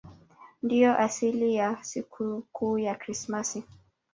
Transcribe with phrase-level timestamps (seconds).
[0.63, 3.63] Ndiyo asili ya sikukuu ya Krismasi.